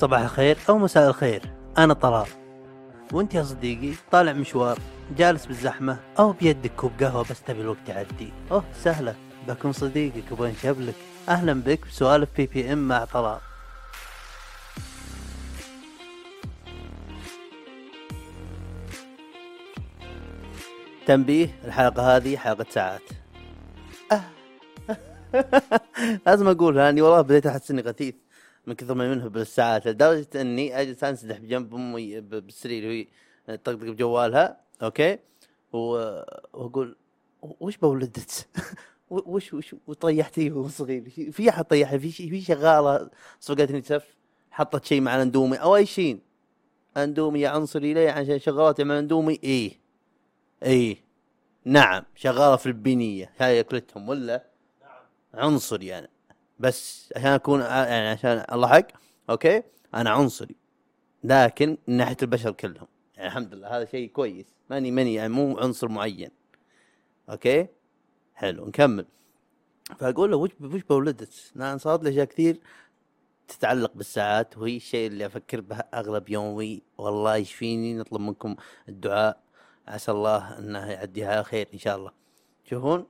صباح 0.00 0.20
الخير 0.20 0.58
أو 0.68 0.78
مساء 0.78 1.08
الخير. 1.08 1.42
أنا 1.78 1.94
طلال. 1.94 2.26
وأنت 3.12 3.34
يا 3.34 3.42
صديقي 3.42 3.94
طالع 4.10 4.32
مشوار 4.32 4.78
جالس 5.18 5.46
بالزحمة 5.46 5.96
أو 6.18 6.32
بيدك 6.32 6.72
كوب 6.76 6.92
قهوة 7.00 7.24
بس 7.30 7.42
تبي 7.42 7.60
الوقت 7.60 7.88
يعدي. 7.88 8.32
أوه 8.50 8.64
سهلة. 8.82 9.14
بكون 9.48 9.72
صديقك 9.72 10.32
وبنشب 10.32 10.54
لك 10.62 10.94
أهلا 11.28 11.52
بك 11.52 11.86
بسوالف 11.86 12.28
BBM 12.36 12.88
مع 12.88 13.04
طلال. 13.04 13.38
تنبيه 21.06 21.58
الحلقة 21.64 22.16
هذه 22.16 22.36
حلقة 22.36 22.66
ساعات. 22.70 23.02
أه. 24.12 24.22
لازم 26.26 26.48
أقول 26.48 26.78
اني 26.78 27.02
والله 27.02 27.20
بديت 27.20 27.46
أحس 27.46 27.70
إني 27.70 27.82
غثيث. 27.82 28.14
من 28.66 28.74
كثر 28.74 28.94
ما 28.94 29.14
منه 29.14 29.28
بالساعات 29.28 29.86
لدرجة 29.86 30.40
إني 30.40 30.80
أجلس 30.80 31.04
أنسدح 31.04 31.38
بجنب 31.38 31.74
أمي 31.74 32.20
بالسرير 32.20 32.86
وهي 32.86 33.06
تطقطق 33.46 33.90
بجوالها 33.90 34.60
okay؟ 34.82 35.18
وأقول 35.72 36.96
وش 37.42 37.76
بولدتس؟ 37.76 38.48
وش 39.10 39.54
وش 39.54 39.74
وطيحتيه 39.86 40.52
وهو 40.52 40.68
صغير؟ 40.68 41.10
في 41.32 41.48
أحد 41.48 41.64
طيحها؟ 41.64 41.98
في 41.98 42.10
في 42.10 42.40
شغالة 42.40 43.10
سبقتني 43.40 43.82
سف 43.82 44.16
حطت 44.50 44.84
شيء 44.84 45.00
مع 45.00 45.16
الاندومي 45.16 45.56
أو 45.56 45.76
أي 45.76 45.86
شيء 45.86 46.20
أندومي 46.96 47.40
يا 47.40 47.48
عنصري 47.48 47.94
ليه؟ 47.94 48.10
عشان 48.10 48.38
شغالات 48.38 48.80
مع 48.80 48.98
أندومي؟ 48.98 49.38
إيه. 49.44 49.80
إيه. 50.62 50.96
نعم 51.64 52.02
شغالة 52.14 52.56
فلبينيه 52.56 53.32
هاي 53.38 53.60
اكلتهم 53.60 54.08
ولا؟ 54.08 54.50
عنصري 55.34 55.86
يعني 55.86 56.10
بس 56.60 57.12
عشان 57.16 57.30
أكون 57.30 57.60
يعني 57.60 58.08
عشان 58.08 58.44
الله 58.52 58.68
حق 58.68 58.86
okay؟ 59.30 59.62
أنا 59.94 60.10
عنصري. 60.10 60.56
لكن 61.24 61.78
من 61.88 61.96
ناحية 61.96 62.16
البشر 62.22 62.52
كلهم. 62.52 62.86
يعني 63.16 63.28
الحمد 63.28 63.54
لله 63.54 63.76
هذا 63.76 63.84
شيء 63.84 64.10
كويس. 64.10 64.46
ماني 64.70 64.90
ماني 64.90 65.14
يعني 65.14 65.32
مو 65.32 65.58
عنصر 65.58 65.88
معين. 65.88 66.30
okay؟ 67.30 67.66
حلو 68.34 68.66
نكمل. 68.66 69.06
فأقول 69.98 70.30
له 70.30 70.36
وش 70.36 70.50
وش 70.60 70.82
بولدتس؟ 70.82 71.52
لأن 71.54 71.78
صارت 71.78 72.04
لي 72.04 72.10
أشياء 72.10 72.24
كثير 72.24 72.60
تتعلق 73.48 73.92
بالساعات 73.94 74.58
وهي 74.58 74.76
الشيء 74.76 75.06
اللي 75.06 75.26
أفكر 75.26 75.60
به 75.60 75.76
أغلب 75.76 76.28
يومي. 76.28 76.82
والله 76.98 77.36
يشفيني 77.36 77.94
نطلب 77.94 78.20
منكم 78.20 78.56
الدعاء. 78.88 79.40
عسى 79.88 80.12
الله 80.12 80.58
أنه 80.58 80.90
يعديها 80.90 81.42
خير 81.42 81.68
إن 81.74 81.78
شاء 81.78 81.96
الله. 81.96 82.12
تشوفون 82.64 83.06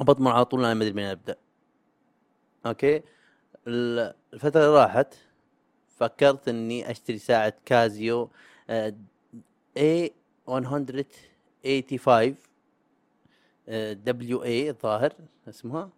بطمن 0.00 0.26
على 0.26 0.44
طول 0.44 0.64
أنا 0.64 0.74
ما 0.74 0.82
أدري 0.82 0.92
من 0.92 1.02
أبدأ. 1.02 1.36
okay؟ 2.68 3.02
ال- 3.66 4.14
الفترة 4.34 4.60
اللي 4.60 4.82
راحت 4.82 5.14
فكرت 5.96 6.48
إني 6.48 6.90
أشتري 6.90 7.18
ساعة 7.18 7.52
كازيو 7.64 8.30
A 9.76 10.12
185 10.48 12.36
WA 13.94 14.70
الظاهر 14.70 15.12
اسمها. 15.48 15.90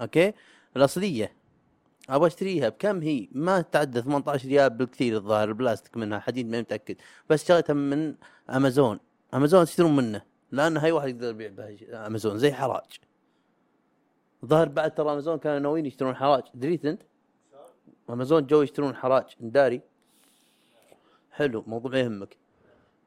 okay؟ 0.00 0.32
الأصلية. 0.76 1.32
أبغى 2.10 2.26
أشتريها. 2.26 2.68
بكم 2.68 3.02
هي؟ 3.02 3.28
ما 3.32 3.60
تتعدى 3.60 4.02
18 4.02 4.48
ريال 4.48 4.70
بالكثير 4.70 5.16
الظاهر 5.16 5.48
البلاستيك 5.48 5.96
منها 5.96 6.18
حديد 6.18 6.48
ما 6.48 6.60
متأكد. 6.60 6.96
بس 7.30 7.48
شريتها 7.48 7.74
من 7.74 8.14
أمازون. 8.50 9.00
أمازون 9.34 9.64
تشترون 9.64 9.96
منه 9.96 10.22
لأن 10.52 10.76
هاي 10.76 10.92
واحد 10.92 11.08
يقدر 11.08 11.28
يبيع 11.28 11.48
بها 11.48 12.06
أمازون 12.06 12.38
زي 12.38 12.52
حراج. 12.52 13.00
ظهر 14.44 14.68
بعد 14.68 14.94
ترى 14.94 15.12
أمازون 15.12 15.38
كانوا 15.38 15.58
ناويين 15.58 15.86
يشترون 15.86 16.16
حراج. 16.16 16.42
دريت 16.54 16.84
أنت؟ 16.84 17.02
أمازون 18.10 18.46
جو 18.46 18.62
يشترون 18.62 18.94
حراج. 18.94 19.24
داري؟ 19.40 19.80
حلو 21.32 21.64
موضوع 21.66 21.96
يهمك. 21.96 22.36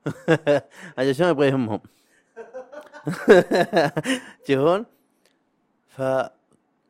عشان 0.98 1.28
يبغى 1.28 1.48
يهمهم؟ 1.48 1.82
تشوفون 4.46 4.86
ف 5.88 6.02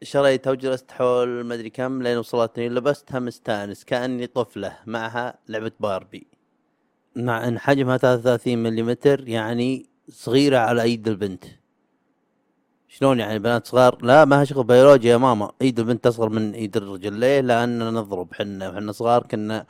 شريتها 0.03 0.51
وجلست 0.51 0.91
حول 0.91 1.43
ما 1.43 1.53
أدري 1.53 1.69
كم 1.69 2.01
لين 2.03 2.17
وصلتني 2.17 2.69
لبستها 2.69 3.19
مستانس 3.19 3.85
كأني 3.85 4.27
طفلة 4.27 4.77
معها 4.85 5.37
لعبة 5.49 5.71
باربي. 5.79 6.27
مع 7.15 7.47
إن 7.47 7.59
حجمها 7.59 7.97
33 7.97 8.57
ملم 8.57 8.95
يعني 9.05 9.85
صغيرة 10.09 10.57
على 10.57 10.81
أيد 10.81 11.07
البنت. 11.07 11.43
شلون 12.93 13.19
يعني 13.19 13.39
بنات 13.39 13.67
صغار؟ 13.67 13.97
لا 14.01 14.25
ما 14.25 14.45
شغل 14.45 14.63
بيولوجيا 14.63 15.11
يا 15.11 15.17
ماما. 15.17 15.51
ايد 15.61 15.79
البنت 15.79 16.07
أصغر 16.07 16.29
من 16.29 16.53
ايد 16.53 16.77
الرجل 16.77 17.13
ليه 17.13 17.39
لأننا 17.41 17.91
نضرب 17.91 18.33
حنا. 18.33 18.69
وحنا 18.69 18.91
صغار 18.91 19.23
كنا 19.23 19.65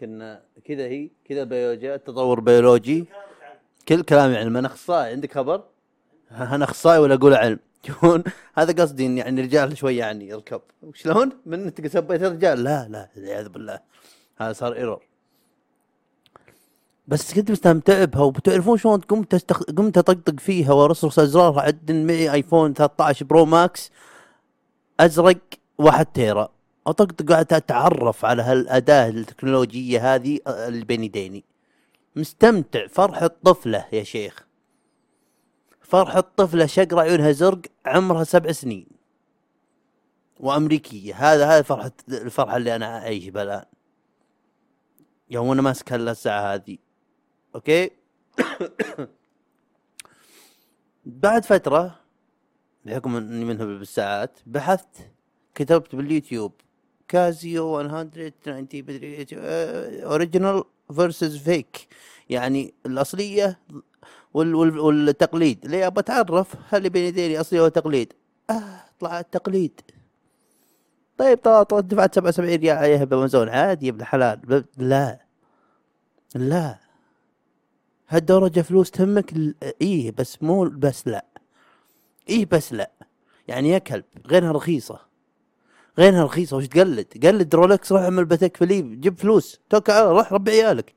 كنا 0.00 0.42
كذا 0.64 0.84
هي 0.84 1.10
كذا 1.28 1.44
بيولوجيا 1.44 1.96
تطور 1.96 2.40
بيولوجي. 2.40 3.06
كل 3.88 4.02
كلامي 4.02 4.36
علم 4.36 4.56
أنا 4.56 4.66
أخصائي. 4.66 5.12
عندك 5.12 5.32
خبر؟ 5.32 5.64
أنا 6.30 6.64
أخصائي 6.64 6.98
ولا 6.98 7.14
أقول 7.14 7.34
علم؟ 7.34 7.58
شلون؟ 7.86 8.24
هذا 8.54 8.82
قصدي 8.82 9.06
إن 9.06 9.18
يعني 9.18 9.40
رجال 9.40 9.76
شوي 9.76 9.96
يعني 9.96 10.28
يركب 10.28 10.60
شلون 10.94 11.32
من 11.46 11.62
أنت 11.62 11.86
سبيت 11.86 12.22
الرجال 12.22 12.64
لا 12.64 12.88
لا 12.88 13.08
والعياذ 13.16 13.48
بالله. 13.48 13.80
هذا 14.36 14.52
صار 14.52 14.72
error 14.72 15.02
بس 17.06 17.34
كنت 17.34 17.50
مستمتع 17.50 18.04
بها 18.04 18.22
وبتعرفون 18.22 18.78
شلون 18.78 19.00
قمت 19.00 19.34
أستخ... 19.34 19.62
قمت 19.62 19.98
أطقطق 19.98 20.40
فيها 20.40 20.72
وارصرص 20.72 21.18
أزرارها 21.18 21.60
عدن 21.60 22.06
معي 22.06 22.32
iPhone 22.32 22.74
13 22.74 23.26
Pro 23.26 23.44
Max 23.44 23.90
أزرق 25.00 25.38
واحد 25.78 26.06
tera. 26.06 26.48
أطقطق 26.86 27.32
قاعد 27.32 27.52
أتعرف 27.52 28.24
على 28.24 28.42
هالأداة 28.42 29.08
التكنولوجية 29.08 30.14
هذه 30.14 30.38
اللي 30.46 30.84
بين 30.84 31.04
يديني 31.04 31.44
مستمتع 32.16 32.86
فرحة 32.86 33.30
طفلة 33.44 33.86
يا 33.92 34.02
شيخ. 34.02 34.46
فرحة 35.80 36.20
طفلة 36.36 36.66
شقرة 36.66 37.00
عيونها 37.00 37.32
زرق 37.32 37.60
عمرها 37.86 38.24
سبع 38.24 38.52
سنين. 38.52 38.86
وأمريكية. 40.40 41.14
هذا 41.14 41.46
هذا 41.46 41.62
فرحة 41.62 41.92
الفرحة 42.08 42.56
اللي 42.56 42.76
أنا 42.76 42.98
أعيش 42.98 43.28
بها 43.28 43.42
الآن. 43.42 43.64
يوم 45.30 45.50
أنا 45.50 45.62
ماسك 45.62 45.92
هالساعة 45.92 46.54
هذه. 46.54 46.83
okay؟ 47.54 47.90
بعد 51.06 51.44
فترة 51.44 52.00
بحكم 52.84 53.16
إني 53.16 53.44
منه 53.44 53.64
بالساعات 53.64 54.38
بحثت 54.46 55.10
كتبت 55.54 55.94
باليوتيوب 55.94 56.52
كازيو 57.08 57.82
190 57.82 58.68
مدري 58.72 59.26
original 60.04 60.64
versus 60.94 61.36
fake. 61.36 61.88
يعني 62.30 62.74
الأصلية 62.86 63.58
وال 64.34 64.54
وال 64.54 64.78
والتقليد. 64.78 65.66
ليه 65.66 65.86
ابى 65.86 66.00
أتعرف 66.00 66.56
هل 66.68 66.90
بين 66.90 67.04
يديني 67.04 67.40
أصلي 67.40 67.60
ولا 67.60 67.68
تقليد؟ 67.68 68.12
آه 68.50 68.84
طلع 69.00 69.20
التقليد. 69.20 69.80
طيب 71.18 71.38
طلع 71.38 71.62
طلع 71.62 71.80
دفعت 71.80 72.14
77 72.14 72.54
ريال 72.60 72.76
عليها 72.76 73.04
بامازون 73.04 73.48
عادي 73.48 73.86
يا 73.86 73.90
ابن 73.90 74.00
الحلال 74.00 74.64
لا. 74.76 75.20
لا. 76.34 76.83
هالدرجة 78.08 78.60
فلوس 78.60 78.90
تهمك 78.90 79.34
إيه 79.80 80.12
بس 80.12 80.42
مو 80.42 80.64
بس 80.64 81.08
لا. 81.08 81.24
إيه 82.28 82.46
بس 82.46 82.72
لا. 82.72 82.90
يعني 83.48 83.68
يا 83.68 83.78
كلب 83.78 84.04
غيرها 84.26 84.52
رخيصة. 84.52 85.00
غيرها 85.98 86.24
رخيصة 86.24 86.56
وش 86.56 86.66
تقلد؟ 86.66 87.26
قلد 87.26 87.54
رولكس 87.54 87.92
روح 87.92 88.02
اعمل 88.02 88.24
باتيك 88.24 88.56
فيليب 88.56 89.00
جيب 89.00 89.18
فلوس. 89.18 89.60
توكل 89.70 89.92
الله، 89.92 90.10
روح 90.12 90.32
ربي 90.32 90.50
عيالك. 90.50 90.94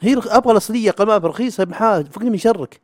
هي. 0.00 0.14
أبغى 0.16 0.52
الأصلية 0.52 0.90
قمامه 0.90 1.28
رخيصه 1.28 1.64
بحال 1.64 2.06
فكني 2.06 2.30
من 2.30 2.38
شرك 2.38 2.80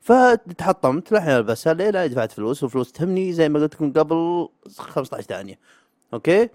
فتحطمت 0.00 1.12
لحين 1.12 1.30
البسها 1.30 1.74
ليه 1.74 1.90
لا 1.90 2.06
دفعت 2.06 2.32
فلوس 2.32 2.62
والفلوس 2.62 2.92
تهمني 2.92 3.32
زي 3.32 3.48
ما 3.48 3.60
قلت 3.60 3.74
لكم 3.74 3.92
قبل 3.92 4.48
15 4.78 5.22
ثانية. 5.22 5.58
أوكي؟ 6.14 6.48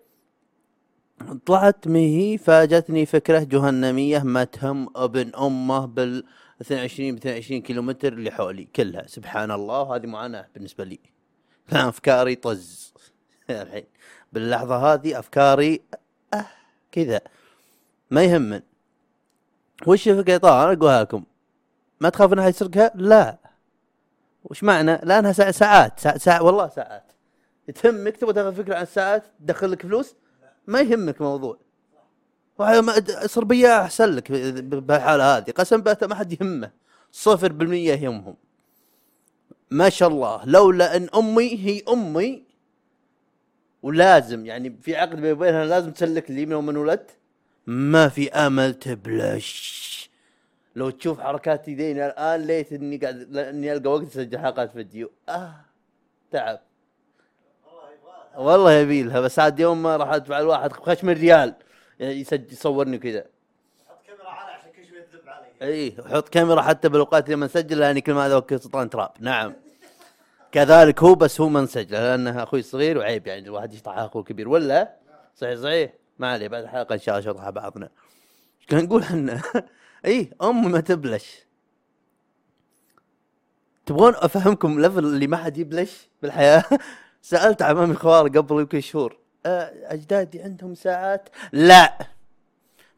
طلعت 1.46 1.88
مهي 1.88 2.38
فجتني 2.38 3.06
فكرة 3.06 3.40
جهنمية 3.40 4.20
ما 4.20 4.44
تهم 4.44 4.90
ابن 4.96 5.36
أمه 5.36 5.86
بال 5.86 6.24
22 6.62 7.16
ب 7.16 7.18
22 7.18 7.62
كيلو 7.62 7.82
متر 7.82 8.14
اللي 8.14 8.32
حولي 8.32 8.66
كلها. 8.76 9.08
سبحان 9.08 9.52
الله 9.52 9.82
وهذه 9.82 10.06
معاناة 10.06 10.48
بالنسبة 10.54 10.84
لي. 10.84 11.00
لا 11.72 11.90
أفكاري 11.90 12.36
طز. 12.36 12.94
الحين 13.50 13.84
باللحظة 14.34 14.94
هذه 14.94 15.20
أفكاري 15.20 15.82
أه 16.34 16.46
كذا. 16.92 17.22
ما 18.12 18.24
يهمن. 18.24 18.62
وش 19.88 20.08
الفكرة 20.08 20.38
طبعا 20.38 20.64
أنا 20.64 20.74
أقولها 20.74 21.04
لكم. 21.04 21.24
ما 22.00 22.10
تخاف 22.10 22.34
انها 22.34 22.48
يسرقها؟ 22.48 22.92
لا. 22.96 23.38
وش 24.44 24.64
معنى؟ 24.64 24.98
ساعة 25.34 25.52
ساعات 25.52 26.00
ساعة, 26.00 26.18
ساعة 26.18 26.44
والله 26.44 26.70
ساعات. 26.70 27.12
تهمك 27.76 28.18
تبغى 28.18 28.34
تاخذ 28.34 28.54
فكرة 28.56 28.76
عن 28.76 28.82
الساعات؟ 28.82 29.24
تدخل 29.40 29.72
لك 29.72 29.82
فلوس؟ 29.82 30.16
ما 30.68 30.82
يهمك 30.82 31.22
أد- 32.96 33.26
صر 33.26 33.44
بياع 33.44 33.82
أحسن 33.82 34.10
لك 34.10 34.32
بالحاله 34.62 35.38
هذه. 35.38 35.52
قسم 35.52 35.82
بالله 35.82 36.08
ما 36.08 36.16
حد 36.16 36.42
يهمه. 36.42 36.72
صفر 37.12 37.52
بالمية 37.52 37.94
يهمهم. 37.94 38.36
ما 39.72 39.90
شاء 39.90 40.10
الله. 40.10 40.46
لولا 40.46 40.96
أن 40.96 41.10
أمي 41.16 41.66
هي 41.66 41.82
أمي 41.90 42.44
ولازم 43.84 44.46
يعني 44.46 44.78
في 44.82 44.96
عقد 44.96 45.16
بيني 45.16 45.32
وبينها 45.32 45.66
لازم 45.66 45.92
تسلك 45.92 46.32
لي 46.32 46.46
من 46.46 46.52
يوم 46.52 46.68
ولدت. 46.78 47.10
ما 47.68 48.10
في 48.10 48.32
آمل 48.32 48.74
تبلش. 48.74 50.10
لو 50.76 50.90
تشوف 50.90 51.20
حركات 51.20 51.68
يديني 51.68 52.06
الآن 52.06 52.42
ليت 52.42 52.74
إني 52.74 52.98
قاعد 52.98 53.38
إني 53.38 53.74
ألقى 53.74 53.92
وقت 53.92 54.04
أسجل 54.04 54.38
حلقات 54.40 54.72
فيديو. 54.72 55.12
آه 55.30 55.56
تعب. 56.32 56.60
والله 58.38 58.72
يبي 58.72 59.04
لها 59.04 59.20
بس 59.20 59.40
عاد 59.40 59.60
يوم 59.60 59.84
ما 59.84 59.98
راح 59.98 60.14
أدفع 60.14 60.40
الواحد 60.40 60.74
خش 60.74 61.04
من 61.04 61.14
ريال 61.14 61.54
يعني 62.00 62.14
يسجل 62.14 62.54
يصورني 62.54 62.98
وكذا. 62.98 63.26
حط 63.88 63.98
كاميرا 64.08 64.30
على 64.30 64.52
عشان 64.52 64.72
كل 64.72 64.88
شوي 64.88 65.02
تذب 65.02 65.30
علي. 65.30 65.48
إي 65.62 65.96
حط 66.14 66.30
كاميرا 66.30 66.62
حتى 66.62 66.90
بالأوقات 66.90 67.30
لما 67.30 67.46
نسجل 67.46 67.80
لاني 67.80 68.02
كل 68.02 68.14
ما 68.14 68.34
okay 68.34 68.58
سلطان 68.58 68.90
تراب. 68.90 69.12
نعم. 69.20 69.54
كذلك 70.52 71.04
هو 71.04 71.16
بس 71.16 71.42
هو 71.42 71.50
ما 71.50 71.62
نسجل 71.62 71.94
لأنه 71.94 72.44
أخوي 72.44 72.62
صغير 72.62 72.98
وعيب 72.98 73.28
يعني 73.28 73.42
الواحد 73.48 73.74
يشطح 73.74 73.98
أخوه 73.98 74.24
كبير. 74.24 74.50
ولا؟ 74.50 74.96
صحيح 75.36 75.60
صحيح. 75.60 75.94
ما 76.20 76.32
عليه 76.32 76.48
بعد 76.48 76.64
الحلقة 76.64 76.94
إن 76.94 77.00
شاء 77.00 77.20
الله 77.20 77.32
شطح 77.32 77.50
بعضنا. 77.50 77.90
إيش 78.60 78.66
كان 78.68 78.84
نقول 78.84 79.02
إحنا 79.02 79.42
إي 80.06 80.32
امي 80.42 80.68
ما 80.68 80.80
تبلش. 80.80 81.46
تبغون 83.86 84.14
أفهمكم 84.16 84.82
ليفل 84.82 85.00
اللي 85.00 85.28
ما 85.28 85.38
حد 85.38 85.58
يبلش 85.58 86.10
بالحياة؟ 86.22 86.64
سألت 87.26 87.62
عمامي 87.62 87.96
خوار 87.96 88.28
قبل 88.28 88.60
يمكن 88.60 88.82
شهور. 88.82 89.18
أجدادي 89.46 90.42
عندهم 90.42 90.76
ساعات؟ 90.76 91.30
لا. 91.52 91.98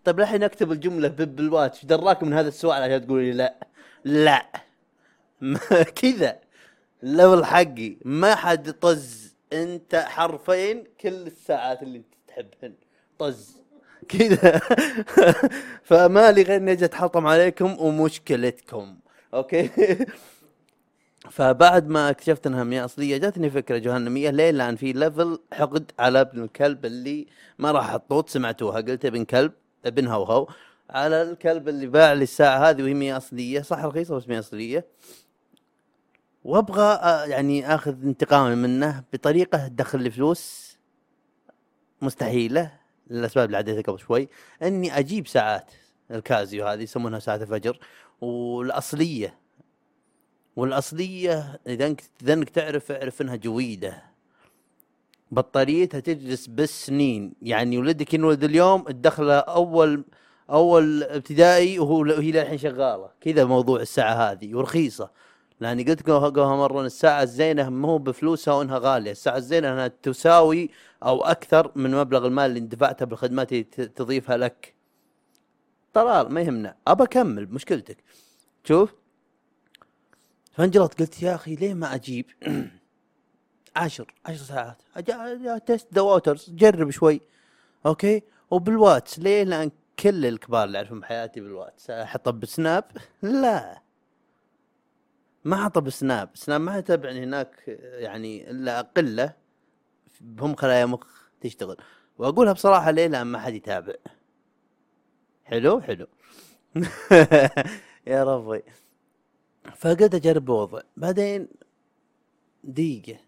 طيب 0.06 0.20
الحين 0.20 0.44
اكتب 0.44 0.72
الجملة 0.72 1.08
ب- 1.08 1.36
بالواتش. 1.36 1.86
دراك 1.86 2.24
من 2.24 2.34
هذا 2.34 2.48
السؤال 2.48 2.84
عشان 2.84 3.06
تقول 3.08 3.22
لي 3.24 3.32
لا. 3.32 3.56
لا. 4.04 4.46
كذا. 6.02 6.40
ليفل 7.04 7.46
حقي 7.46 7.98
ما 8.06 8.36
حد 8.36 8.72
طز 8.72 9.34
أنت 9.54 9.96
حرفين 9.96 10.84
كل 11.02 11.28
الساعات 11.28 11.84
اللي 11.84 11.98
أنت 11.98 12.14
تحبهن. 12.28 12.74
طز. 13.20 13.58
كذا. 14.10 14.62
فما 15.90 16.32
لي 16.32 16.42
غير 16.42 16.56
إني 16.58 16.72
أجي 16.72 16.86
أتحطم 16.86 17.28
عليكم 17.28 17.76
ومشكلتكم. 17.80 18.98
okay؟ 19.34 19.70
فبعد 21.32 21.88
ما 21.88 22.10
اكتشفت 22.10 22.48
انها 22.48 22.64
مية 22.64 22.86
اصلية 22.86 23.18
جاتني 23.18 23.50
فكرة 23.50 23.78
جهنمية. 23.78 24.30
ليه؟ 24.30 24.52
لأن 24.52 24.76
في 24.76 24.94
level 24.94 25.40
حقد 25.54 25.92
على 26.00 26.22
ابن 26.22 26.44
الكلب 26.44 26.86
اللي 26.86 27.28
ما 27.60 27.72
راح 27.72 27.90
احطوط 27.90 28.30
سمعتوها. 28.30 28.82
قلت 28.82 29.06
ابن 29.06 29.26
كلب 29.26 29.52
ابن 29.86 30.08
هوهو 30.08 30.48
على 30.90 31.22
الكلب 31.22 31.70
اللي 31.70 31.88
باع 31.88 32.14
لي 32.14 32.24
الساعة 32.24 32.70
هذه 32.70 32.84
وهي 32.84 32.94
مية 32.94 33.18
اصلية. 33.18 33.62
صح 33.62 33.86
رخيصة 33.86 34.16
بس 34.16 34.28
مية 34.28 34.40
اصلية. 34.40 34.86
وابغى 36.44 36.84
آه، 36.84 37.26
يعني 37.26 37.76
آخذ 37.76 38.04
انتقامي 38.04 38.56
منه 38.56 39.04
بطريقة 39.14 39.68
تدخل 39.68 40.02
لي 40.02 40.12
فلوس 40.12 40.78
مستحيلة. 42.02 42.72
للأسباب 43.10 43.46
اللي 43.46 43.58
عديتها 43.58 43.82
قبل 43.82 44.00
شوي. 44.00 44.30
إني 44.64 45.00
أجيب 45.00 45.28
ساعات 45.28 45.72
الكازيو 46.12 46.68
هذه 46.68 46.82
يسمونها 46.82 47.20
ساعات 47.20 47.42
الفجر 47.42 47.80
والأصلية. 48.22 49.47
والأصلية 50.58 51.60
إذا 51.68 51.96
انك 52.34 52.50
تعرف 52.50 52.92
اعرف 52.92 53.22
إنها 53.22 53.36
جويدة. 53.36 54.04
بطاريتها 55.32 56.00
تجلس 56.00 56.48
بالسنين. 56.48 57.34
يعني 57.42 57.78
ولدك 57.78 58.14
ينولد 58.14 58.44
اليوم 58.44 58.88
الدخلة 58.88 59.38
أول 59.38 60.06
أول 60.50 61.04
ابتدائي 61.04 61.80
وهو 61.80 62.00
وهي 62.00 62.32
للحين 62.32 62.58
شغالة. 62.58 63.10
كذا 63.22 63.46
موضوع 63.46 63.82
الساعة 63.82 64.14
هذه 64.14 64.56
ورخيصة. 64.56 65.10
لاني 65.60 65.84
قلت 65.84 66.10
قبلها 66.10 66.56
مرة 66.56 66.82
الساعة 66.82 67.24
الزينة 67.24 67.70
مو 67.70 67.98
بفلوسها 67.98 68.54
وإنها 68.54 68.78
غالية. 68.78 69.12
الساعة 69.12 69.38
الزينة 69.38 69.74
إنها 69.74 69.88
تساوي 69.88 70.70
أو 71.04 71.26
أكثر 71.26 71.72
من 71.76 71.92
مبلغ 71.92 72.28
المال 72.28 72.46
اللي 72.46 72.60
دفعته 72.60 73.06
بالخدمات 73.06 73.52
اللي 73.52 73.64
تضيفها 73.64 74.38
لك. 74.38 74.76
طلال 75.94 76.34
ما 76.34 76.42
يهمنا. 76.42 76.76
أبى 76.88 77.04
أكمل 77.04 77.48
مشكلتك. 77.52 77.98
شوف 78.64 78.94
فانجلط 80.58 81.00
قلت 81.00 81.22
يا 81.24 81.36
أخي 81.36 81.56
ليه 81.56 81.74
ما 81.74 81.96
أجيب؟ 81.96 82.26
عشر 83.76 84.14
عشر 84.26 84.44
ساعات. 84.44 84.82
test 85.68 85.94
the 85.94 86.02
waters 86.02 86.50
جرب 86.50 86.90
شوي. 86.90 87.22
okay؟ 87.86 88.24
وبالواتس 88.52 89.20
ليه؟ 89.20 89.44
لأن 89.44 89.72
كل 90.00 90.26
الكبار 90.26 90.64
اللي 90.64 90.78
أعرفهم 90.78 91.00
بحياتي 91.00 91.40
بالواتس. 91.42 91.90
أحطه 91.90 92.32
بسناب؟ 92.32 92.84
لا. 93.22 93.82
ما 95.44 95.56
أحطه 95.62 95.82
بسناب. 95.82 96.30
سناب 96.34 96.62
ما 96.62 96.78
يتابعني 96.78 97.24
هناك 97.24 97.64
يعني 97.94 98.52
إلا 98.52 98.82
قله 98.82 99.34
هم 100.40 100.56
خلايا 100.56 100.86
مخ 100.86 101.30
تشتغل. 101.42 101.78
وأقولها 102.18 102.54
بصراحة 102.54 102.92
ليه؟ 102.92 103.08
لأن 103.08 103.28
ما 103.28 103.40
حد 103.40 103.54
يتابع. 103.54 103.94
حلو؟ 105.44 105.82
حلو. 105.82 106.08
يا 108.08 108.24
ربي. 108.24 108.64
فقلت 109.76 110.16
أجرب 110.16 110.50
الوضع 110.50 110.82
بعدين 110.98 111.48
دقيقة. 112.64 113.20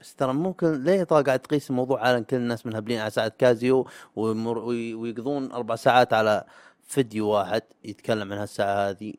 بس 0.00 0.14
ترى 0.14 0.32
ممكن 0.32 0.84
ليه 0.84 1.04
طال 1.04 1.24
قاعد 1.24 1.40
تقيس 1.40 1.70
الموضوع؟ 1.70 2.00
على 2.08 2.24
كل 2.24 2.36
الناس 2.36 2.66
منهبلين 2.66 3.00
على 3.00 3.10
ساعة 3.10 3.28
كازيو 3.28 3.86
ويمر 4.16 4.58
وي- 4.58 4.94
ويقضون 4.94 5.52
أربع 5.52 5.76
ساعات 5.76 6.12
على 6.12 6.44
فيديو 6.82 7.28
واحد 7.28 7.62
يتكلم 7.84 8.32
عن 8.32 8.38
هالساعة 8.38 8.90
هذه. 8.90 9.14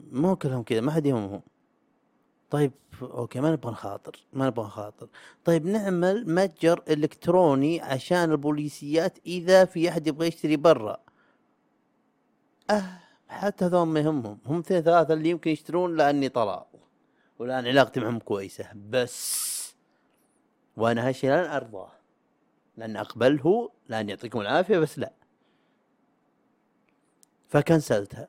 مو 0.00 0.36
كلهم 0.36 0.62
كذا 0.62 0.80
ما 0.80 0.92
حد 0.92 1.06
يهمهم. 1.06 1.42
طيب 2.50 2.72
okay 3.02 3.40
ما 3.40 3.52
نبغى 3.52 3.72
نخاطر 3.72 4.26
ما 4.32 4.46
نبغى 4.46 4.66
نخاطر. 4.66 5.08
طيب 5.44 5.66
نعمل 5.66 6.34
متجر 6.34 6.82
إلكتروني 6.88 7.80
عشان 7.80 8.30
البوليسيات 8.32 9.18
إذا 9.26 9.64
في 9.64 9.88
أحد 9.88 10.06
يبغى 10.06 10.26
يشتري 10.28 10.56
برا. 10.56 10.96
أه. 12.70 13.01
حتى 13.32 13.64
هذول 13.64 13.86
ما 13.86 14.00
يهمهم. 14.00 14.38
هم 14.46 14.58
اثنين 14.58 14.80
ثلاثة 14.82 15.14
اللي 15.14 15.30
يمكن 15.30 15.50
يشترون 15.50 15.96
لأني 15.96 16.28
طلال 16.28 16.64
والان 17.38 17.66
علاقتي 17.66 18.00
معهم 18.00 18.18
كويسة. 18.18 18.66
بس 18.90 19.52
وأنا 20.76 21.08
هالشيء 21.08 21.30
لن 21.30 21.44
أرضاه. 21.50 21.92
لأن 22.76 22.96
أقبله 22.96 23.70
لأن 23.88 24.08
يعطيكم 24.08 24.40
العافية 24.40 24.78
بس 24.78 24.98
لا. 24.98 25.12
فكنسلتها. 27.48 28.28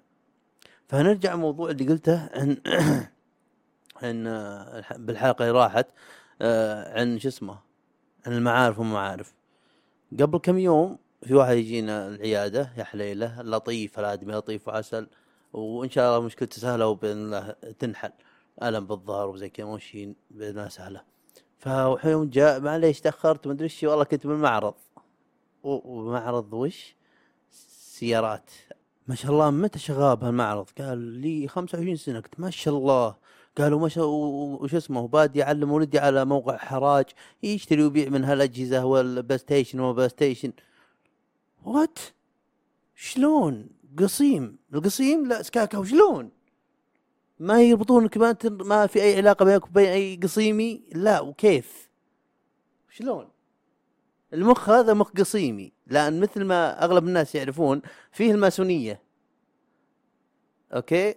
فنرجع 0.88 1.34
الموضوع 1.34 1.70
اللي 1.70 1.88
قلته 1.88 2.30
عن 2.34 2.58
عن 4.04 4.28
آه، 4.28 4.80
الح- 4.80 4.98
بالحلقة 4.98 5.44
اللي 5.44 5.60
راحت 5.60 5.88
آه، 6.42 7.00
عن 7.00 7.20
شو 7.20 7.28
اسمه 7.28 7.60
عن 8.28 8.34
المعارف 8.34 8.80
والمعارف. 8.80 9.34
قبل 10.20 10.38
كم 10.38 10.58
يوم 10.58 10.98
في 11.24 11.34
واحد 11.34 11.58
يجينا 11.58 12.08
العيادة 12.08 12.72
يا 12.78 12.84
حليلة 12.84 13.42
لطيف 13.42 14.00
الآدمي 14.00 14.34
لطيف 14.34 14.68
وعسل 14.68 15.08
وإن 15.54 15.90
شاء 15.90 16.10
الله 16.10 16.26
مشكلته 16.26 16.62
سهلة 16.62 16.88
وباذن 16.88 17.18
الله 17.18 17.56
تنحل. 17.80 18.12
ألم 18.64 18.86
بالظهر 18.86 19.30
وزي 19.30 19.50
كذا 19.50 19.66
ماشيين 19.66 20.16
باذن 20.32 20.58
الله 20.58 20.70
سهلة. 20.70 21.02
فيوم 21.98 22.30
جاء 22.30 22.60
معليش 22.60 23.02
تأخرت 23.02 23.48
ما 23.48 23.54
أدري 23.54 23.64
إيش 23.64 23.84
والله 23.84 24.04
كنت 24.04 24.28
بالمعرض. 24.28 24.74
ومعرض 25.64 26.54
وش؟ 26.54 26.96
سيارات. 27.98 28.52
ما 29.08 29.16
شاء 29.16 29.32
الله 29.32 29.50
متى 29.50 29.80
شغاب 29.80 30.24
هالمعرض؟ 30.24 30.70
قال 30.78 30.98
لي 30.98 31.48
25 31.48 31.96
سنة. 31.96 32.20
قلت 32.20 32.40
ما 32.40 32.50
شاء 32.50 32.78
الله. 32.78 33.16
قالوا 33.58 33.80
ما 33.80 33.90
شاء 33.90 34.06
وش 34.06 34.76
اسمه 34.76 35.08
بادي 35.08 35.40
يعلم 35.40 35.72
ولدي 35.72 36.00
على 36.00 36.26
موقع 36.26 36.58
حراج 36.58 37.06
يشتري 37.44 37.84
ويبيع 37.84 38.10
من 38.10 38.24
هالأجهزة 38.24 38.86
والبلاي 38.86 39.38
ستيشن 39.38 39.80
وما 39.80 40.08
ستيشن. 40.08 40.52
what 41.66 42.00
شلون؟ 42.96 43.70
قصيم. 44.00 44.58
القصيم؟ 44.74 45.28
لا 45.28 45.42
سكاكا 45.42 45.84
شلون 45.84 46.32
ما 47.40 47.62
يربطونك 47.62 48.18
ما, 48.18 48.32
تر... 48.32 48.64
ما 48.64 48.88
في 48.88 49.02
أي 49.02 49.18
علاقة 49.18 49.46
بينك 49.46 49.66
وبين 49.66 49.88
أي 49.88 50.20
قصيمي؟ 50.24 50.84
لا 50.96 51.20
وكيف؟ 51.20 51.90
شلون؟ 52.90 53.30
المخ 54.34 54.70
هذا 54.70 54.94
مخ 54.94 55.12
قصيمي 55.12 55.74
لأن 55.88 56.20
مثل 56.20 56.44
ما 56.44 56.84
أغلب 56.84 57.08
الناس 57.08 57.36
يعرفون 57.36 57.82
فيه 58.12 58.32
الماسونية. 58.32 59.02
okay؟ 60.74 61.16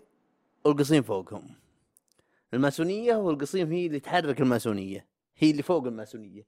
والقصيم 0.64 1.02
فوقهم. 1.02 1.48
الماسونية 2.54 3.16
والقصيم 3.16 3.72
هي 3.72 3.86
اللي 3.86 4.00
تحرك 4.00 4.40
الماسونية. 4.40 5.06
هي 5.36 5.50
اللي 5.50 5.62
فوق 5.62 5.86
الماسونية. 5.86 6.46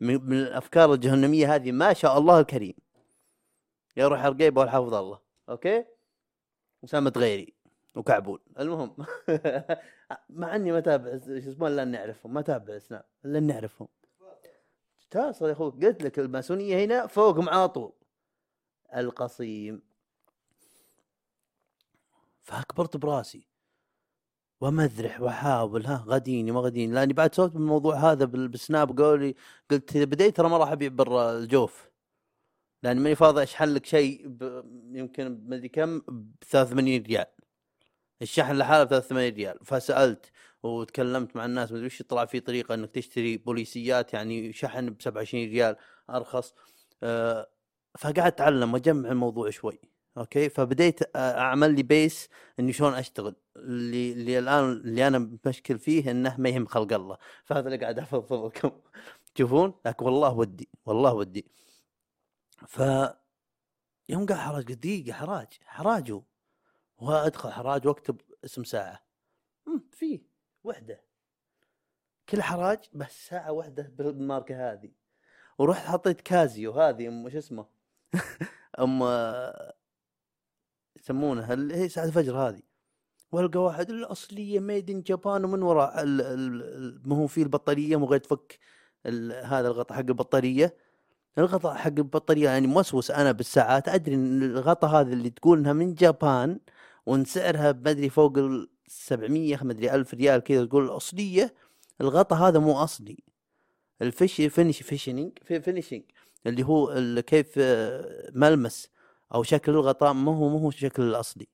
من 0.00 0.32
الأفكار 0.32 0.94
الجهنمية 0.94 1.54
هذه 1.54 1.72
ما 1.72 1.92
شاء 1.92 2.18
الله 2.18 2.40
الكريم. 2.40 2.74
يا 3.96 4.08
روح 4.08 4.24
الرقيبه 4.24 4.60
والحافظ 4.60 4.94
الله. 4.94 5.20
أوكي؟ 5.48 5.84
اسامه 6.84 7.12
غيري 7.16 7.54
وكعبول 7.94 8.40
المهم 8.60 8.96
مع 10.30 10.56
إني 10.56 10.72
ما 10.72 10.78
اتابع 10.78 11.18
شو 11.18 11.50
اسمه 11.50 11.68
الا 11.68 11.82
اني 11.82 11.98
اعرفهم 11.98 12.34
ما 12.34 12.40
اتابع 12.40 12.78
سناب 12.78 13.04
الا 13.24 13.38
اني 13.38 13.52
اعرفهم 13.52 13.88
تواصل 15.10 15.46
يا 15.46 15.52
أخوي 15.52 15.70
قلت 15.70 16.02
لك 16.02 16.18
الماسونية 16.18 16.84
هنا 16.84 17.06
فوقهم 17.06 17.48
على 17.48 17.68
طول. 17.68 17.92
القصيم. 18.96 19.82
فأكبرت 22.42 22.96
براسي. 22.96 23.46
ادري 24.62 25.12
واحاول 25.20 25.86
ها 25.86 26.04
غديني 26.06 26.52
ما 26.52 26.60
غديني. 26.60 26.92
لأني 26.94 27.12
بعد 27.12 27.34
سولفت 27.34 27.54
بالموضوع 27.54 27.96
هذا 27.96 28.24
بال- 28.24 28.48
بالسناب 28.48 28.98
قولي 29.02 29.34
قلت 29.70 29.96
إذا 29.96 30.04
بديت 30.04 30.36
ترى 30.36 30.48
ما 30.48 30.58
راح 30.58 30.72
أبيع 30.72 30.88
برا 30.88 31.32
الجوف. 31.32 31.90
لاني 32.82 33.00
ماني 33.00 33.14
فاضي 33.14 33.42
أشحن 33.42 33.64
لك 33.68 33.86
شيء 33.86 34.22
ب- 34.28 34.62
يمكن 34.96 35.40
ما 35.48 35.56
أدري 35.56 35.68
كم 35.68 35.98
ب 35.98 36.32
83 36.50 37.02
ريال. 37.02 37.26
الشحن 38.22 38.56
لحاله 38.58 38.84
ب 38.84 38.88
83 38.88 39.34
ريال. 39.34 39.58
فسألت 39.64 40.30
وتكلمت 40.62 41.36
مع 41.36 41.44
الناس 41.44 41.70
ما 41.70 41.76
أدري 41.76 41.86
وش 41.86 42.02
طلع 42.02 42.24
في 42.24 42.40
طريقة 42.40 42.74
إنك 42.74 42.90
تشتري 42.90 43.36
بوليسيات 43.36 44.12
يعني 44.14 44.52
شحن 44.52 44.90
ب 44.90 45.02
27 45.02 45.44
ريال 45.48 45.76
أرخص. 46.10 46.54
أه 47.02 47.48
فقعدت 47.98 48.18
أتعلم 48.18 48.74
وأجمع 48.74 49.10
الموضوع 49.10 49.50
شوي. 49.50 49.80
okay؟ 50.18 50.48
فبديت 50.48 51.16
آه، 51.16 51.38
أعمل 51.38 51.74
لي 51.74 51.82
base 51.82 52.28
إني 52.60 52.72
شلون 52.72 52.94
أشتغل. 52.94 53.34
اللي 53.56 54.12
اللي 54.12 54.38
الآن 54.38 54.64
اللي 54.72 55.06
أنا 55.06 55.30
مشكل 55.46 55.78
فيه 55.78 56.10
إنه 56.10 56.36
ما 56.38 56.48
يهم 56.48 56.66
خلق 56.66 56.92
الله. 56.92 57.16
فهذا 57.44 57.66
اللي 57.66 57.78
قاعد 57.78 57.98
افضفض 57.98 58.44
لكم. 58.46 58.70
تشوفون 59.34 59.74
لكن 59.86 60.04
والله 60.04 60.32
ودي 60.32 60.68
والله 60.86 61.12
ودي. 61.14 61.46
ف 62.56 62.80
يوم 64.08 64.26
قال 64.26 64.38
حراج 64.38 64.68
قلت 64.68 64.78
دقيقة 64.78 65.12
حراج 65.12 65.46
حراجه 65.64 66.22
وادخل 66.98 67.50
حراج 67.50 67.86
وأكتب 67.86 68.20
اسم 68.44 68.64
ساعة. 68.64 69.06
أمم، 69.68 69.84
فيه 69.92 70.20
وحدة. 70.64 71.04
كل 72.28 72.42
حراج 72.42 72.78
بس 72.92 73.26
ساعة 73.28 73.52
واحدة 73.52 73.92
بالماركة 73.98 74.72
هذه. 74.72 74.92
ورحت 75.58 75.86
حطيت 75.86 76.20
كازيو 76.20 76.72
هذه 76.72 77.08
أم 77.08 77.30
شو 77.30 77.38
اسمه؟ 77.38 77.66
أم 78.80 79.02
يسمونها 80.96 81.54
اللي 81.54 81.76
هي 81.76 81.88
ساعة 81.88 82.04
الفجر 82.04 82.36
هذه. 82.38 82.62
وألقى 83.32 83.58
واحد 83.62 83.90
الأصلية 83.90 84.60
ميد 84.60 84.90
ان 84.90 85.02
جابان 85.02 85.44
ومن 85.44 85.62
وراء 85.62 86.04
ما 87.04 87.16
هو 87.16 87.26
فيه 87.26 87.42
البطارية 87.42 87.96
مو 87.96 88.06
غير 88.06 88.20
تفك 88.20 88.58
هذا 89.44 89.68
الغطاء 89.68 89.98
حق 89.98 90.04
البطارية. 90.04 90.76
الغطاء 91.38 91.74
حق 91.74 91.86
البطارية 91.98 92.50
يعني 92.50 92.66
موسوس 92.66 93.10
أنا 93.10 93.32
بالساعات 93.32 93.88
أدري 93.88 94.14
إن 94.14 94.42
الغطاء 94.42 94.90
هذا 94.90 95.12
اللي 95.12 95.30
تقول 95.30 95.58
إنها 95.58 95.72
من 95.72 95.94
جابان 95.94 96.58
وإن 97.06 97.24
سعرها 97.24 97.70
بدري 97.72 98.10
فوق 98.10 98.38
ال 98.38 98.68
700 98.88 99.64
ما 99.64 99.72
أدري 99.72 99.94
1000 99.94 100.14
ريال 100.14 100.40
كذا 100.40 100.64
تقول 100.64 100.84
الأصلية 100.84 101.54
الغطاء 102.00 102.38
هذا 102.38 102.58
مو 102.58 102.72
أصلي. 102.78 103.16
ال 104.02 104.08
fini- 104.08 104.40
finish 104.40 104.82
finishing 104.82 105.32
في 105.44 105.60
finishing 105.60 106.02
اللي 106.46 106.62
هو 106.64 106.94
كيف 107.26 107.54
آه، 107.58 108.30
ملمس 108.34 108.88
أو 109.34 109.42
شكل 109.42 109.72
الغطاء 109.72 110.12
ما 110.12 110.32
هو 110.36 110.48
ما 110.48 110.60
هو 110.60 110.68
الشكل 110.68 111.02
الأصلي. 111.02 111.46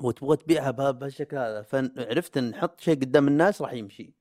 وتبغى 0.00 0.36
تبيعها 0.36 0.70
بها- 0.70 0.90
بهالشكل 0.90 1.36
هذا. 1.36 1.62
فعرفت 1.62 2.36
إن 2.36 2.50
نحط 2.50 2.80
شيء 2.80 2.94
قدام 2.94 3.28
الناس 3.28 3.62
راح 3.62 3.72
يمشي. 3.72 4.12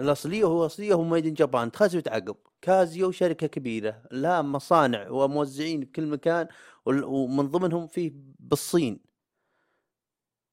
الاصليه 0.00 0.44
هو 0.44 0.66
اصليه 0.66 0.94
هو 0.94 1.04
made 1.04 1.26
in 1.26 1.34
Japan. 1.34 1.72
تخاز 1.72 1.96
وتعقب 1.96 2.36
كازيو 2.62 3.10
شركة 3.10 3.46
كبيرة. 3.46 4.02
لها 4.12 4.42
مصانع 4.42 5.08
وموزعين 5.10 5.80
بكل 5.80 6.06
مكان 6.06 6.48
ومن 6.86 7.48
ضمنهم 7.50 7.86
فيه 7.86 8.12
بالصين. 8.38 9.00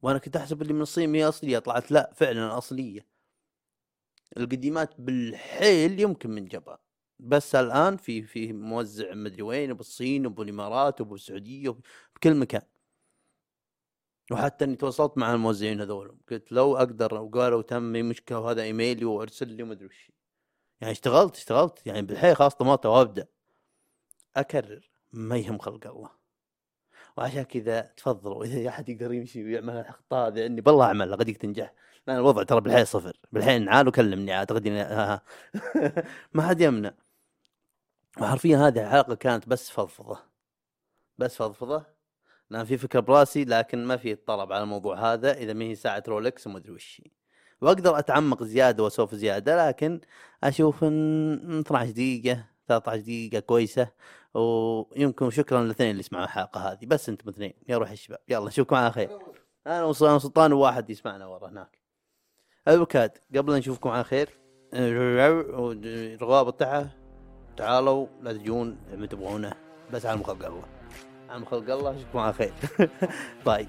وأنا 0.02 0.20
كنت 0.20 0.36
أحسب 0.36 0.62
اللي 0.62 0.74
من 0.74 0.82
الصين 0.82 1.16
هي 1.16 1.28
أصلية. 1.28 1.60
طلعت 1.60 1.92
لا 1.92 2.12
فعلا 2.16 2.58
أصلية. 2.58 3.08
القديمات 4.38 5.02
بالحيل 5.02 6.00
يمكن 6.00 6.30
من 6.30 6.46
جابان. 6.46 6.78
بس 7.20 7.56
الآن 7.56 7.98
في 7.98 8.22
في 8.24 8.54
موزع 8.54 9.14
مدري 9.14 9.42
وين 9.42 9.74
بالصين 9.74 10.26
وبالإمارات 10.26 11.02
وبالسعودية 11.02 11.76
بكل 12.16 12.36
مكان. 12.36 12.62
وحتى 14.32 14.66
إني 14.66 14.76
تواصلت 14.76 15.18
مع 15.18 15.34
الموزعين 15.34 15.82
هذول 15.82 16.18
قلت 16.32 16.52
لو 16.52 16.78
أقدر 16.78 17.14
وقالوا 17.14 17.62
تم 17.62 17.84
مشكلة 17.84 18.40
وهذا 18.40 18.62
إيميلي 18.62 19.06
وأرسل 19.06 19.48
لي 19.48 19.64
وما 19.64 19.74
أدري 19.74 19.86
وش. 19.86 20.12
يعني 20.82 20.92
اشتغلت 20.92 21.36
اشتغلت. 21.36 21.88
يعني 21.88 22.02
بالحيل 22.02 22.36
خلاص 22.36 22.56
طماطه 22.56 22.90
وابدا 22.90 23.28
أكرر. 24.36 24.92
ما 25.14 25.38
يهم 25.38 25.58
خلق 25.58 25.88
الله. 25.88 26.10
وعشان 27.18 27.44
كذا 27.44 27.82
تفضلوا. 27.82 28.46
إذا 28.46 28.70
أحد 28.70 28.90
يقدر 28.90 29.14
يمشي 29.14 29.44
ويعمل 29.44 29.74
الاخطاء 29.74 30.28
هذه 30.28 30.46
إني 30.46 30.62
بالله 30.62 30.86
أعمل. 30.86 31.16
قد 31.16 31.34
تنجح. 31.34 31.74
لأن 32.08 32.18
الوضع 32.18 32.44
ترى 32.44 32.62
بالحيل 32.62 32.88
صفر. 32.88 33.20
بالحيل 33.32 33.70
عاد 33.70 33.88
وكلمني 33.88 34.42
غدي 34.42 34.72
ها 34.72 35.14
ها. 35.14 35.24
ما 36.34 36.48
حد 36.48 36.62
يمنع. 36.62 36.94
وحرفيا 38.22 38.68
هذه 38.68 38.84
الحلقة 38.84 39.16
كانت 39.16 39.50
بس 39.50 39.70
فضفضة. 39.70 40.20
بس 41.18 41.36
فضفضة. 41.36 42.01
لأن 42.52 42.64
في 42.64 42.78
فكرة 42.78 43.00
براسي 43.00 43.46
لكن 43.46 43.86
ما 43.86 43.98
في 43.98 44.16
طلب 44.16 44.52
على 44.52 44.64
الموضوع 44.64 45.14
هذا 45.14 45.34
إذا 45.34 45.54
ما 45.54 45.66
هي 45.66 45.76
ساعة 45.76 46.04
رولكس 46.08 46.48
وما 46.48 46.58
أدري 46.58 46.72
وش. 46.72 47.02
وأقدر 47.62 48.00
أتعمق 48.00 48.44
زيادة 48.44 48.84
وأسولف 48.84 49.16
زيادة 49.16 49.68
لكن 49.68 50.02
أشوف 50.44 50.84
إن 50.84 51.60
12 51.60 51.92
دقيقة 51.92 52.46
13 52.68 53.02
دقيقة 53.02 53.40
كويسة. 53.40 53.88
ويمكن 54.34 55.30
شكرا 55.30 55.64
للاثنين 55.64 55.92
اللي 55.92 56.04
سمعوا 56.04 56.26
الحلقة 56.26 56.72
هذه. 56.72 56.86
بس 56.86 57.10
أنتم 57.10 57.30
اثنين. 57.30 57.54
يا 57.68 57.78
روح 57.78 57.92
الشباب 57.92 58.20
يلا 58.30 58.48
نشوفكم 58.48 58.76
على 58.76 58.92
خير. 58.92 59.10
أنا 59.68 59.84
وسلطان 59.84 60.20
سلطان 60.20 60.54
وواحد 60.54 60.90
يسمعنا 60.90 61.26
ورا 61.26 61.50
هناك. 61.50 61.80
البكاد 62.68 63.18
قبل 63.36 63.54
نشوفكم 63.54 63.90
على 63.90 64.04
خير 64.04 64.30
الروابط 64.74 66.60
تحت. 66.60 66.88
تعالوا 67.58 68.08
لا 68.22 68.34
تجون 68.34 68.78
ما 68.98 69.06
تبغونه. 69.06 69.54
بس 69.94 70.06
على 70.06 70.24
خلق 70.24 70.64
على 71.32 71.46
خلق 71.46 71.74
الله؟ 71.74 71.92
اشوفكم 71.92 72.20
على 72.20 72.34
خير. 72.34 72.54
باي 73.46 73.68